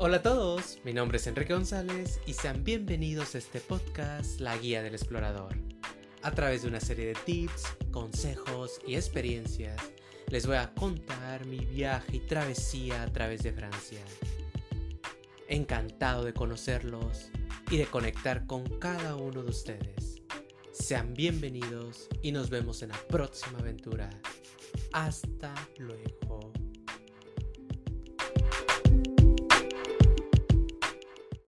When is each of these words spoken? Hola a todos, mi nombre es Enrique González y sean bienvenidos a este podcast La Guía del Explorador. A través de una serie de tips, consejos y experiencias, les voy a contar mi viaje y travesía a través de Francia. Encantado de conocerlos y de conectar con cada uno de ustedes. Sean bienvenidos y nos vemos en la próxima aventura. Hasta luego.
Hola 0.00 0.18
a 0.18 0.22
todos, 0.22 0.78
mi 0.84 0.92
nombre 0.92 1.16
es 1.18 1.26
Enrique 1.26 1.52
González 1.52 2.20
y 2.24 2.32
sean 2.32 2.62
bienvenidos 2.62 3.34
a 3.34 3.38
este 3.38 3.58
podcast 3.58 4.38
La 4.38 4.56
Guía 4.56 4.80
del 4.80 4.94
Explorador. 4.94 5.56
A 6.22 6.30
través 6.30 6.62
de 6.62 6.68
una 6.68 6.78
serie 6.78 7.06
de 7.06 7.16
tips, 7.26 7.64
consejos 7.90 8.80
y 8.86 8.94
experiencias, 8.94 9.76
les 10.28 10.46
voy 10.46 10.54
a 10.54 10.72
contar 10.74 11.46
mi 11.46 11.64
viaje 11.64 12.18
y 12.18 12.20
travesía 12.20 13.02
a 13.02 13.12
través 13.12 13.42
de 13.42 13.52
Francia. 13.52 13.98
Encantado 15.48 16.22
de 16.22 16.32
conocerlos 16.32 17.32
y 17.68 17.78
de 17.78 17.86
conectar 17.86 18.46
con 18.46 18.78
cada 18.78 19.16
uno 19.16 19.42
de 19.42 19.50
ustedes. 19.50 20.22
Sean 20.70 21.12
bienvenidos 21.12 22.08
y 22.22 22.30
nos 22.30 22.50
vemos 22.50 22.82
en 22.82 22.90
la 22.90 22.98
próxima 23.08 23.58
aventura. 23.58 24.08
Hasta 24.92 25.52
luego. 25.76 26.52